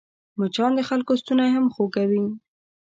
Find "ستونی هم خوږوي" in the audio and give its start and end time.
1.21-2.25